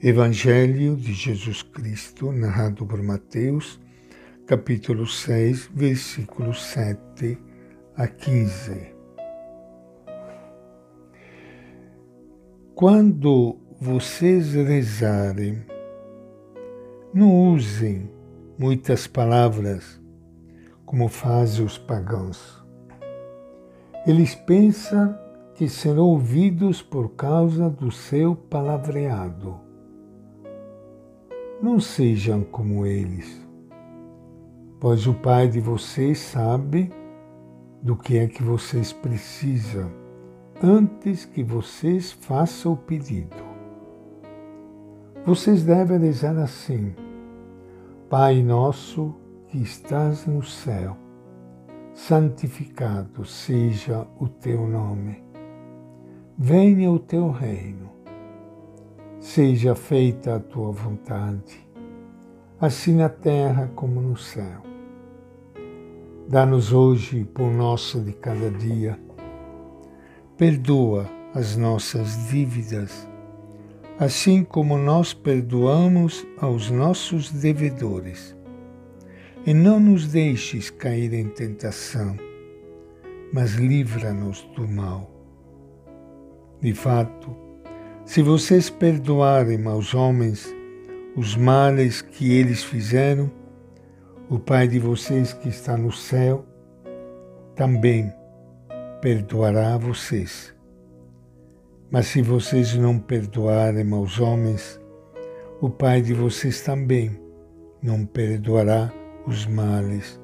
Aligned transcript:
Evangelho 0.00 0.94
de 0.94 1.12
Jesus 1.12 1.60
Cristo, 1.60 2.30
narrado 2.30 2.86
por 2.86 3.02
Mateus, 3.02 3.80
capítulo 4.46 5.04
6, 5.08 5.70
versículos 5.74 6.62
7 6.66 7.36
a 7.96 8.06
15. 8.06 8.94
Quando 12.76 13.58
vocês 13.80 14.54
rezarem, 14.54 15.66
não 17.12 17.52
usem 17.52 18.08
muitas 18.56 19.08
palavras 19.08 20.00
como 20.86 21.08
fazem 21.08 21.66
os 21.66 21.76
pagãos. 21.76 22.64
Eles 24.06 24.36
pensam 24.36 25.18
que 25.56 25.68
serão 25.68 26.04
ouvidos 26.04 26.80
por 26.80 27.16
causa 27.16 27.68
do 27.68 27.90
seu 27.90 28.36
palavreado 28.36 29.66
não 31.60 31.80
sejam 31.80 32.42
como 32.44 32.86
eles, 32.86 33.44
pois 34.78 35.06
o 35.08 35.14
Pai 35.14 35.48
de 35.48 35.60
vocês 35.60 36.18
sabe 36.18 36.90
do 37.82 37.96
que 37.96 38.16
é 38.16 38.28
que 38.28 38.42
vocês 38.42 38.92
precisam 38.92 39.90
antes 40.62 41.24
que 41.24 41.42
vocês 41.42 42.12
façam 42.12 42.74
o 42.74 42.76
pedido. 42.76 43.36
Vocês 45.26 45.64
devem 45.64 45.98
rezar 45.98 46.38
assim: 46.38 46.94
Pai 48.08 48.40
nosso 48.40 49.14
que 49.48 49.58
estás 49.58 50.26
no 50.26 50.44
céu, 50.44 50.96
santificado 51.92 53.24
seja 53.24 54.06
o 54.18 54.28
teu 54.28 54.64
nome. 54.66 55.24
Venha 56.36 56.88
o 56.90 57.00
teu 57.00 57.32
reino 57.32 57.97
Seja 59.20 59.74
feita 59.74 60.36
a 60.36 60.38
tua 60.38 60.70
vontade, 60.70 61.68
assim 62.60 62.94
na 62.94 63.08
terra 63.08 63.68
como 63.74 64.00
no 64.00 64.16
céu. 64.16 64.62
Dá-nos 66.28 66.72
hoje 66.72 67.24
por 67.24 67.50
nosso 67.50 68.00
de 68.00 68.12
cada 68.12 68.48
dia. 68.48 68.96
Perdoa 70.36 71.10
as 71.34 71.56
nossas 71.56 72.28
dívidas, 72.28 73.08
assim 73.98 74.44
como 74.44 74.78
nós 74.78 75.12
perdoamos 75.12 76.24
aos 76.40 76.70
nossos 76.70 77.32
devedores. 77.32 78.36
E 79.44 79.52
não 79.52 79.80
nos 79.80 80.06
deixes 80.06 80.70
cair 80.70 81.12
em 81.12 81.28
tentação, 81.28 82.16
mas 83.32 83.54
livra-nos 83.54 84.42
do 84.54 84.68
mal. 84.68 85.10
De 86.60 86.72
fato, 86.72 87.47
se 88.08 88.22
vocês 88.22 88.70
perdoarem 88.70 89.66
aos 89.66 89.92
homens 89.92 90.48
os 91.14 91.36
males 91.36 92.00
que 92.00 92.32
eles 92.32 92.64
fizeram, 92.64 93.30
o 94.30 94.38
Pai 94.38 94.66
de 94.66 94.78
vocês 94.78 95.34
que 95.34 95.50
está 95.50 95.76
no 95.76 95.92
céu 95.92 96.42
também 97.54 98.10
perdoará 99.02 99.74
a 99.74 99.76
vocês. 99.76 100.54
Mas 101.90 102.06
se 102.06 102.22
vocês 102.22 102.74
não 102.76 102.98
perdoarem 102.98 103.92
aos 103.92 104.18
homens, 104.18 104.80
o 105.60 105.68
Pai 105.68 106.00
de 106.00 106.14
vocês 106.14 106.62
também 106.62 107.10
não 107.82 108.06
perdoará 108.06 108.90
os 109.26 109.44
males 109.44 110.18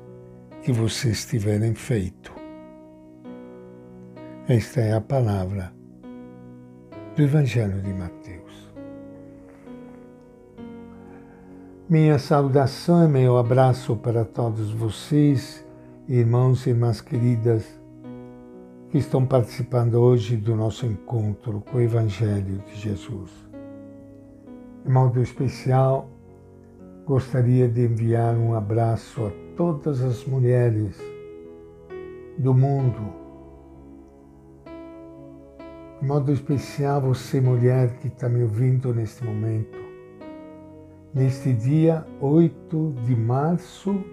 que 0.63 0.73
vocês 0.73 1.27
tiverem 1.27 1.75
feito. 1.75 2.33
Esta 4.49 4.81
é 4.81 4.95
a 4.95 5.03
palavra 5.03 5.84
do 7.17 7.23
Evangelho 7.23 7.81
de 7.81 7.93
Mateus. 7.93 8.73
Minha 11.89 12.19
saudação 12.19 13.05
e 13.05 13.09
meu 13.09 13.39
abraço 13.39 13.95
para 13.95 14.25
todos 14.25 14.73
vocês, 14.73 15.65
irmãos 16.09 16.67
e 16.67 16.71
irmãs 16.71 17.01
queridas, 17.01 17.65
que 18.91 18.99
estão 18.99 19.25
participando 19.25 19.95
hoje 19.95 20.37
do 20.37 20.57
nosso 20.57 20.87
encontro 20.87 21.61
com 21.71 21.79
o 21.79 21.81
Evangelho 21.81 22.61
de 22.67 22.75
Jesus. 22.75 23.31
De 24.85 24.91
modo 24.91 25.23
especial, 25.23 26.11
gostaria 27.07 27.69
de 27.69 27.83
enviar 27.83 28.35
um 28.35 28.55
abraço 28.55 29.27
a 29.27 29.31
todas 29.57 30.03
as 30.03 30.25
mulheres 30.25 31.01
do 32.39 32.53
mundo 32.53 33.24
de 36.05 36.09
modo 36.09 36.31
especial, 36.31 37.01
você, 37.01 37.41
mulher 37.41 37.97
que 37.97 38.09
está 38.09 38.29
me 38.29 38.43
ouvindo 38.43 38.93
neste 38.93 39.25
momento, 39.25 39.79
neste 41.15 41.51
dia 41.55 42.07
8 42.21 42.95
de 43.07 43.17
março, 43.17 44.05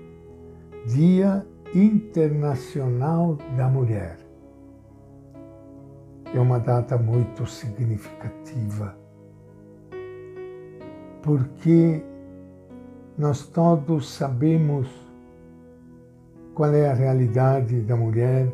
Dia 0.86 1.46
Internacional 1.76 3.38
da 3.58 3.68
Mulher. 3.68 4.18
É 6.34 6.40
uma 6.40 6.60
data 6.60 6.98
muito 6.98 7.46
significativa, 7.46 8.98
porque 11.22 12.02
nós 13.18 13.46
todos 13.48 14.10
sabemos 14.14 14.88
qual 16.56 16.74
é 16.74 16.90
a 16.90 16.94
realidade 16.94 17.82
da 17.82 17.98
mulher, 17.98 18.50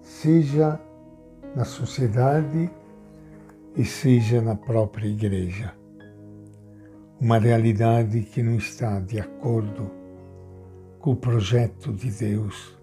seja 0.00 0.80
na 1.54 1.64
sociedade 1.64 2.70
e 3.76 3.84
seja 3.84 4.40
na 4.40 4.54
própria 4.54 5.06
igreja. 5.06 5.74
Uma 7.20 7.38
realidade 7.38 8.22
que 8.22 8.42
não 8.42 8.56
está 8.56 9.00
de 9.00 9.20
acordo 9.20 9.90
com 10.98 11.12
o 11.12 11.16
projeto 11.16 11.92
de 11.92 12.10
Deus 12.10 12.82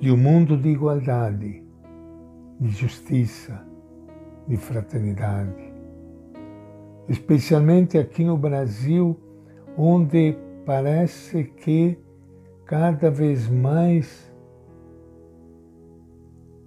de 0.00 0.10
um 0.10 0.16
mundo 0.18 0.56
de 0.56 0.68
igualdade, 0.68 1.62
de 2.60 2.68
justiça, 2.68 3.66
de 4.46 4.56
fraternidade. 4.56 5.72
Especialmente 7.08 7.96
aqui 7.96 8.24
no 8.24 8.36
Brasil, 8.36 9.18
onde 9.78 10.36
parece 10.66 11.44
que 11.44 11.98
cada 12.66 13.10
vez 13.10 13.48
mais 13.48 14.30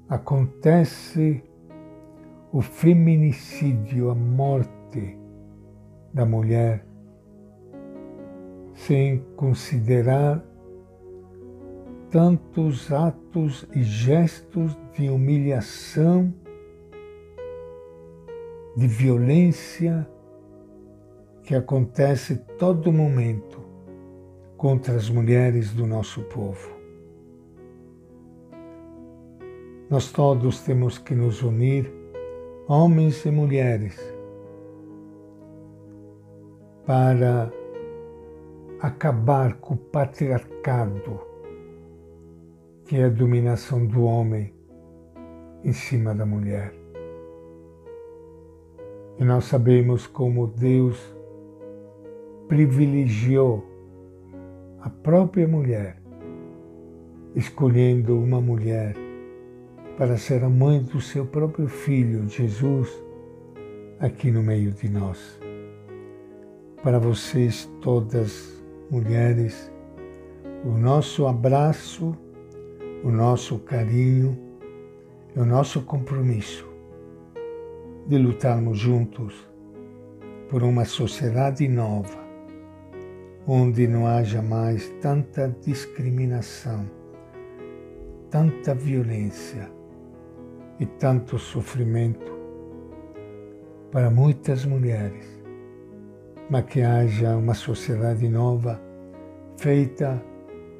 acontece 0.10 1.44
o 2.52 2.62
feminicídio, 2.62 4.10
a 4.10 4.16
morte 4.16 5.18
da 6.14 6.26
mulher, 6.26 6.86
sem 8.74 9.20
considerar 9.36 10.44
tantos 12.10 12.92
atos 12.92 13.68
e 13.76 13.84
gestos 13.84 14.78
de 14.94 15.10
humilhação, 15.10 16.34
de 18.78 18.88
violência 18.88 20.08
que 21.44 21.54
acontece 21.54 22.38
todo 22.58 22.94
momento 22.94 23.62
contra 24.56 24.96
as 24.96 25.10
mulheres 25.10 25.74
do 25.74 25.86
nosso 25.86 26.22
povo. 26.24 26.77
Nós 29.90 30.12
todos 30.12 30.60
temos 30.66 30.98
que 30.98 31.16
nos 31.16 31.42
unir, 31.42 31.90
homens 32.68 33.26
e 33.26 33.32
mulheres, 33.32 33.98
para 36.86 37.50
acabar 38.82 39.54
com 39.62 39.76
o 39.76 39.78
patriarcado, 39.78 41.22
que 42.84 42.98
é 42.98 43.06
a 43.06 43.10
dominação 43.10 43.86
do 43.86 44.04
homem 44.04 44.54
em 45.64 45.72
cima 45.72 46.14
da 46.14 46.26
mulher. 46.26 46.74
E 49.18 49.24
nós 49.24 49.46
sabemos 49.46 50.06
como 50.06 50.48
Deus 50.48 51.16
privilegiou 52.50 53.64
a 54.82 54.90
própria 54.90 55.48
mulher, 55.48 55.96
escolhendo 57.34 58.20
uma 58.20 58.42
mulher 58.42 59.07
para 59.98 60.16
ser 60.16 60.44
a 60.44 60.50
mãe 60.50 60.82
do 60.82 61.02
seu 61.02 61.26
próprio 61.26 61.68
filho, 61.68 62.30
Jesus, 62.30 62.90
aqui 64.00 64.32
no 64.32 64.44
meio 64.44 64.72
de 64.72 64.88
nós. 64.88 65.40
Para 66.84 67.00
vocês, 67.00 67.70
todas 67.82 68.64
mulheres, 68.92 69.72
o 70.64 70.78
nosso 70.78 71.28
abraço, 71.28 72.16
o 73.04 73.12
nosso 73.12 73.60
carinho 73.60 74.48
o 75.38 75.46
nosso 75.46 75.84
compromisso 75.84 76.68
de 78.08 78.18
lutarmos 78.18 78.80
juntos 78.80 79.48
por 80.50 80.64
uma 80.64 80.84
sociedade 80.84 81.68
nova, 81.68 82.18
onde 83.46 83.88
não 83.88 84.08
haja 84.08 84.42
mais 84.42 84.90
tanta 85.00 85.56
discriminação, 85.62 86.90
tanta 88.32 88.74
violência 88.74 89.70
e 90.80 90.86
tanto 90.86 91.38
sofrimento 91.38 92.38
para 93.92 94.10
muitas 94.10 94.66
mulheres, 94.66 95.26
mas 96.50 96.66
que 96.66 96.82
haja 96.82 97.36
uma 97.36 97.54
sociedade 97.54 98.28
nova 98.30 98.82
feita 99.58 100.22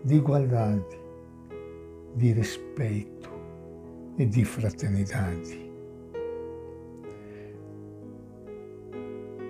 de 0.04 0.16
igualdade, 0.16 1.00
de 2.16 2.32
respeito 2.32 3.30
e 4.18 4.26
de 4.26 4.46
fraternidade. 4.46 5.68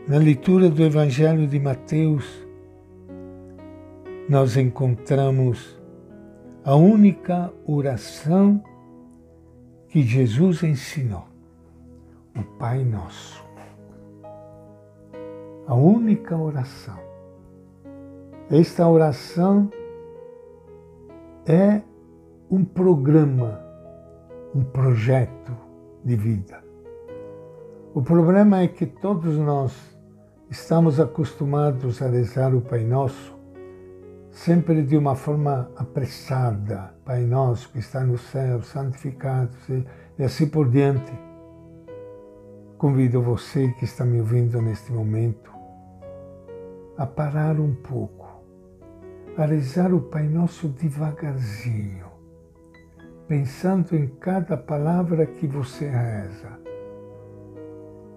Na 0.07 0.17
leitura 0.17 0.69
do 0.69 0.83
Evangelho 0.83 1.45
de 1.47 1.59
Mateus, 1.59 2.47
nós 4.29 4.55
encontramos 4.55 5.77
a 6.63 6.75
única 6.75 7.53
oração 7.65 8.63
que 9.97 10.03
Jesus 10.03 10.61
ensinou, 10.61 11.25
o 12.37 12.43
Pai 12.59 12.83
Nosso. 12.83 13.43
A 15.65 15.73
única 15.73 16.37
oração. 16.37 16.99
Esta 18.47 18.87
oração 18.87 19.71
é 21.47 21.81
um 22.51 22.63
programa, 22.63 23.59
um 24.53 24.63
projeto 24.63 25.51
de 26.05 26.15
vida. 26.15 26.63
O 27.95 28.03
problema 28.03 28.61
é 28.61 28.67
que 28.67 28.85
todos 28.85 29.35
nós 29.35 29.75
estamos 30.47 30.99
acostumados 30.99 32.03
a 32.03 32.07
rezar 32.07 32.53
o 32.53 32.61
Pai 32.61 32.83
Nosso 32.83 33.35
sempre 34.37 34.83
de 34.83 34.95
uma 34.95 35.15
forma 35.15 35.71
apressada. 35.75 36.93
Pai 37.03 37.23
nosso 37.23 37.71
que 37.71 37.79
está 37.79 38.01
no 38.01 38.19
céu, 38.19 38.61
santificado 38.61 39.49
e 40.17 40.23
assim 40.23 40.47
por 40.47 40.69
diante. 40.69 41.11
Convido 42.77 43.19
você 43.21 43.69
que 43.79 43.85
está 43.85 44.05
me 44.05 44.19
ouvindo 44.19 44.61
neste 44.61 44.91
momento 44.91 45.51
a 46.97 47.05
parar 47.07 47.59
um 47.59 47.73
pouco, 47.73 48.27
a 49.35 49.45
rezar 49.45 49.91
o 49.91 50.01
Pai 50.01 50.27
Nosso 50.27 50.67
devagarzinho, 50.67 52.05
pensando 53.27 53.95
em 53.95 54.07
cada 54.07 54.55
palavra 54.55 55.25
que 55.25 55.47
você 55.47 55.89
reza. 55.89 56.59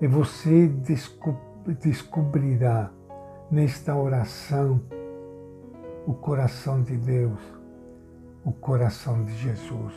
E 0.02 0.06
você 0.06 0.70
descobrirá 1.78 2.90
nesta 3.50 3.96
oração 3.96 4.80
o 6.10 6.14
coração 6.14 6.82
de 6.82 6.96
Deus, 6.96 7.38
o 8.44 8.50
coração 8.50 9.22
de 9.22 9.32
Jesus. 9.32 9.94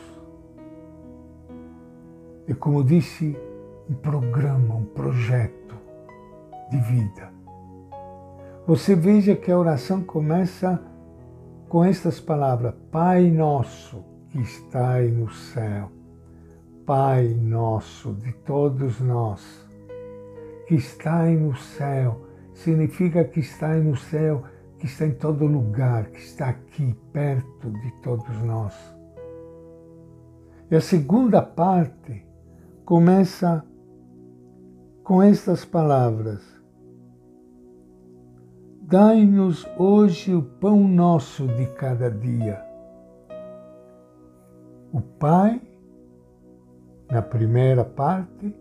E 2.46 2.54
como 2.54 2.84
disse, 2.84 3.36
um 3.90 3.94
programa, 3.94 4.76
um 4.76 4.84
projeto 4.84 5.74
de 6.70 6.78
vida. 6.82 7.32
Você 8.64 8.94
veja 8.94 9.34
que 9.34 9.50
a 9.50 9.58
oração 9.58 10.04
começa 10.04 10.80
com 11.68 11.84
estas 11.84 12.20
palavras: 12.20 12.74
Pai 12.92 13.28
nosso 13.28 14.04
que 14.30 14.40
estai 14.40 15.08
no 15.08 15.28
céu, 15.28 15.90
Pai 16.86 17.26
nosso 17.26 18.14
de 18.14 18.32
todos 18.32 19.00
nós, 19.00 19.68
que 20.68 20.76
estai 20.76 21.34
no 21.34 21.56
céu, 21.56 22.24
significa 22.52 23.24
que 23.24 23.40
estai 23.40 23.80
no 23.80 23.96
céu 23.96 24.44
que 24.84 24.90
está 24.90 25.06
em 25.06 25.14
todo 25.14 25.46
lugar, 25.46 26.10
que 26.10 26.18
está 26.18 26.50
aqui 26.50 26.94
perto 27.10 27.70
de 27.70 27.90
todos 28.02 28.36
nós. 28.42 28.74
E 30.70 30.76
a 30.76 30.80
segunda 30.82 31.40
parte 31.40 32.22
começa 32.84 33.64
com 35.02 35.22
estas 35.22 35.64
palavras: 35.64 36.42
Dai-nos 38.82 39.66
hoje 39.78 40.34
o 40.34 40.42
pão 40.42 40.86
nosso 40.86 41.46
de 41.48 41.64
cada 41.78 42.10
dia. 42.10 42.62
O 44.92 45.00
Pai, 45.00 45.62
na 47.10 47.22
primeira 47.22 47.86
parte, 47.86 48.54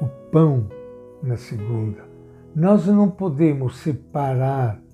o 0.00 0.06
pão 0.32 0.70
na 1.22 1.36
segunda. 1.36 2.02
Nós 2.54 2.86
não 2.86 3.10
podemos 3.10 3.76
separar 3.76 4.85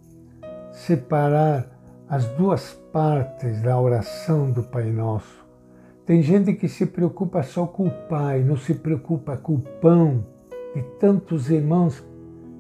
separar 0.73 1.69
as 2.09 2.27
duas 2.29 2.73
partes 2.93 3.63
da 3.63 3.79
oração 3.79 4.51
do 4.51 4.63
Pai 4.63 4.91
Nosso. 4.91 5.47
Tem 6.05 6.21
gente 6.23 6.55
que 6.55 6.69
se 6.69 6.87
preocupa 6.87 7.43
só 7.43 7.67
com 7.67 7.87
o 7.87 7.91
Pai, 8.09 8.43
não 8.43 8.57
se 8.57 8.75
preocupa 8.75 9.37
com 9.37 9.55
o 9.55 9.61
pão 9.61 10.27
de 10.75 10.83
tantos 10.99 11.51
irmãos 11.51 12.03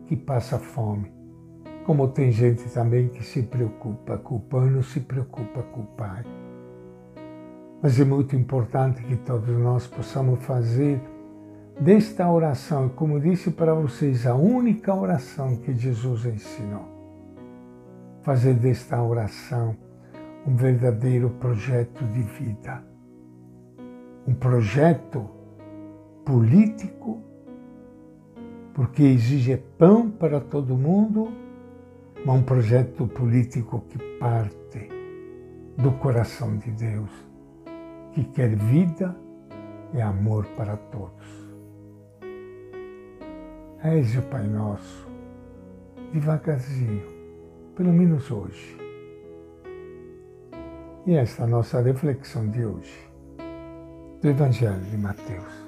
que 0.06 0.14
passa 0.14 0.58
fome. 0.58 1.10
Como 1.84 2.06
tem 2.08 2.30
gente 2.30 2.62
também 2.70 3.08
que 3.08 3.24
se 3.24 3.42
preocupa 3.42 4.16
com 4.18 4.36
o 4.36 4.40
pão 4.40 4.68
e 4.68 4.70
não 4.70 4.82
se 4.82 5.00
preocupa 5.00 5.62
com 5.62 5.80
o 5.80 5.86
Pai. 5.96 6.22
Mas 7.82 7.98
é 7.98 8.04
muito 8.04 8.36
importante 8.36 9.02
que 9.02 9.16
todos 9.16 9.58
nós 9.58 9.86
possamos 9.86 10.44
fazer 10.44 11.00
desta 11.80 12.30
oração, 12.30 12.88
como 12.90 13.18
disse 13.18 13.50
para 13.50 13.74
vocês, 13.74 14.24
a 14.26 14.36
única 14.36 14.94
oração 14.94 15.56
que 15.56 15.74
Jesus 15.74 16.26
ensinou 16.26 16.91
fazer 18.22 18.54
desta 18.54 19.02
oração 19.02 19.76
um 20.46 20.56
verdadeiro 20.56 21.30
projeto 21.30 22.04
de 22.06 22.22
vida. 22.22 22.84
Um 24.26 24.34
projeto 24.34 25.28
político, 26.24 27.22
porque 28.74 29.02
exige 29.02 29.56
pão 29.56 30.10
para 30.10 30.40
todo 30.40 30.76
mundo, 30.76 31.28
mas 32.24 32.36
um 32.36 32.42
projeto 32.42 33.06
político 33.06 33.84
que 33.88 33.98
parte 34.18 34.88
do 35.76 35.92
coração 35.92 36.56
de 36.56 36.70
Deus, 36.70 37.10
que 38.12 38.24
quer 38.24 38.54
vida 38.54 39.16
e 39.92 40.00
amor 40.00 40.46
para 40.56 40.76
todos. 40.76 41.42
Reze 43.78 44.18
o 44.18 44.22
Pai 44.22 44.46
Nosso, 44.46 45.08
devagarzinho, 46.12 47.21
pelo 47.74 47.92
menos 47.92 48.30
hoje. 48.30 48.76
E 51.06 51.14
esta 51.14 51.42
é 51.42 51.44
a 51.46 51.48
nossa 51.48 51.80
reflexão 51.80 52.48
de 52.48 52.64
hoje, 52.64 53.10
do 54.20 54.28
Evangelho 54.28 54.84
de 54.84 54.96
Mateus. 54.96 55.61